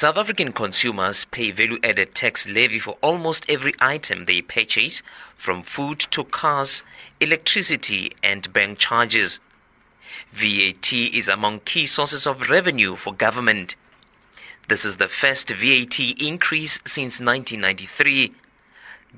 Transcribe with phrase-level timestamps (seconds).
[0.00, 5.02] South African consumers pay value added tax levy for almost every item they purchase,
[5.36, 6.82] from food to cars,
[7.20, 9.40] electricity, and bank charges.
[10.32, 13.76] VAT is among key sources of revenue for government.
[14.68, 18.32] This is the first VAT increase since 1993.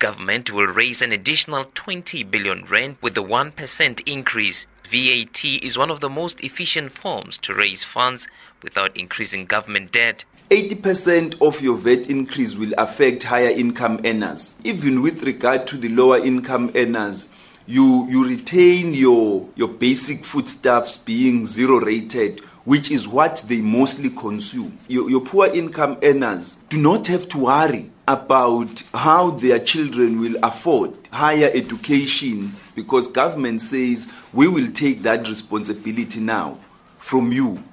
[0.01, 4.67] Government will raise an additional 20 billion rand with the 1% increase.
[4.91, 8.27] VAT is one of the most efficient forms to raise funds
[8.65, 10.25] without increasing government debt.
[10.53, 14.55] 80% of your VAT increase will affect higher income earners.
[14.65, 17.31] Even with regard to the lower income earners,
[17.65, 24.11] you, you retain your, your basic foodstuffs being zero rated, which is what they mostly
[24.11, 24.79] consume.
[24.89, 30.37] Your, your poor income earners do not have to worry about how their children will
[30.43, 36.59] afford higher education because government says we will take that responsibility now
[36.99, 37.65] from you.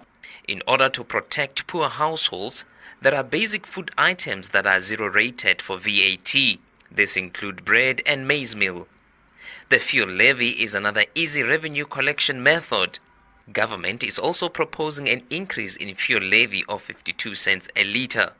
[0.50, 2.66] In order to protect poor households,
[3.04, 6.34] there are basic food items that are zero rated for VAT.
[6.90, 8.88] This include bread and maize meal.
[9.70, 12.98] The fuel levy is another easy revenue collection method.
[13.54, 18.32] Government is also proposing an increase in fuel levy of 52 cents a litre.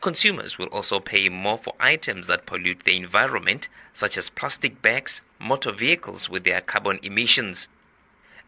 [0.00, 5.20] Consumers will also pay more for items that pollute the environment, such as plastic bags,
[5.38, 7.68] motor vehicles with their carbon emissions.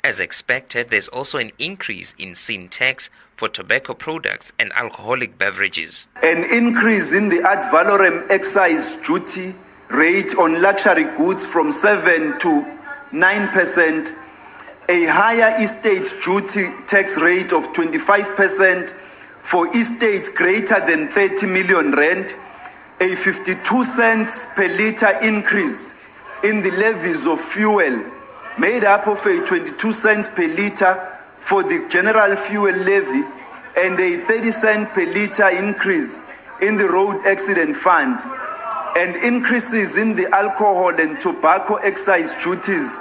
[0.06, 6.06] As expected, there's also an increase in sin tax for tobacco products and alcoholic beverages.
[6.22, 9.52] An increase in the ad valorem excise duty
[9.88, 12.78] rate on luxury goods from 7 to
[13.10, 14.16] 9%,
[14.88, 18.90] a higher estate duty tax rate of 25%
[19.42, 22.32] for estates greater than 30 million rand,
[23.00, 25.88] a 52 cents per litre increase
[26.44, 28.04] in the levies of fuel,
[28.58, 33.24] made up of a 22 cents per litre for the general fuel levy
[33.76, 36.20] and a 30 cent per litre increase
[36.62, 38.16] in the road accident fund
[38.96, 42.96] and increases in the alcohol and tobacco excise duties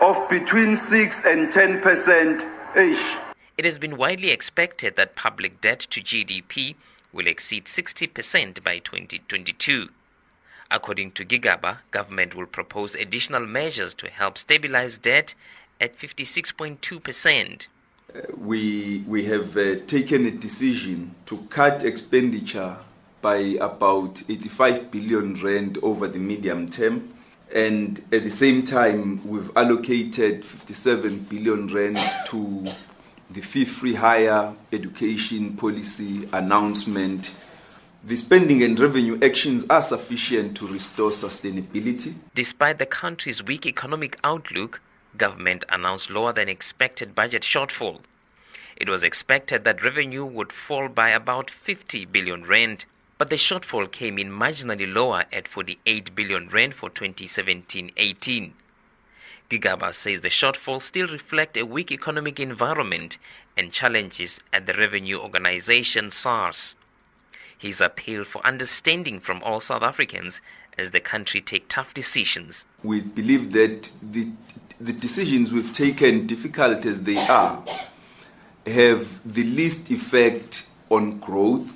[0.00, 2.46] of between 6 and 10 percent
[2.78, 3.16] each.
[3.56, 6.74] It has been widely expected that public debt to GDP
[7.12, 9.88] will exceed 60% by 2022.
[10.70, 15.34] According to Gigaba, government will propose additional measures to help stabilize debt
[15.80, 17.66] at 56.2%.
[18.14, 22.76] Uh, we, we have uh, taken a decision to cut expenditure
[23.22, 27.14] by about 85 billion rand over the medium term.
[27.52, 32.68] And at the same time, we've allocated 57 billion rand to
[33.30, 37.32] the fee free higher education policy announcement.
[38.04, 42.14] The spending and revenue actions are sufficient to restore sustainability.
[42.34, 44.80] Despite the country's weak economic outlook,
[45.16, 48.00] government announced lower than expected budget shortfall.
[48.76, 52.84] It was expected that revenue would fall by about 50 billion rand
[53.18, 58.52] but the shortfall came in marginally lower at 48 billion rand for 2017-18.
[59.50, 63.18] Gigaba says the shortfall still reflect a weak economic environment
[63.56, 66.76] and challenges at the revenue organization SARS.
[67.58, 70.40] His appeal for understanding from all South Africans
[70.78, 72.64] as the country take tough decisions.
[72.82, 74.30] We believe that the
[74.80, 77.64] the decisions we've taken, difficult as they are,
[78.66, 81.68] have the least effect on growth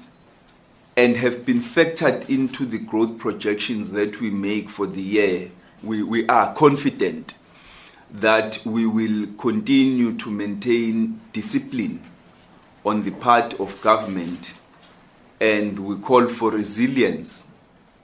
[0.97, 5.50] and have been factored into the growth projections that we make for the year.
[5.82, 7.34] We, we are confident
[8.12, 12.04] that we will continue to maintain discipline
[12.84, 14.54] on the part of government
[15.43, 17.45] and we call for resilience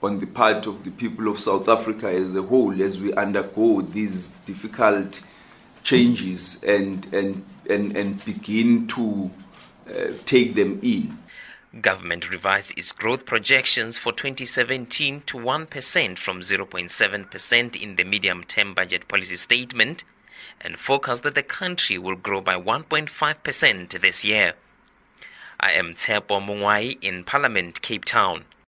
[0.03, 3.81] on the part of the people of South Africa as a whole as we undergo
[3.81, 5.21] these difficult
[5.81, 9.31] changes and, and, and, and begin to
[9.89, 11.17] uh, take them in.
[11.79, 18.73] Government revised its growth projections for 2017 to 1% from 0.7% in the medium term
[18.73, 20.03] budget policy statement
[20.59, 24.55] and forecast that the country will grow by 1.5% this year.
[25.61, 28.45] I am Tshepo Mongoai in Parliament, Cape Town.